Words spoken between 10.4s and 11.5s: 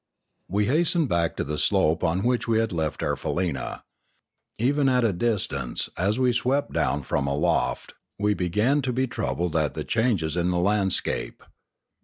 702 Limanora the landscape.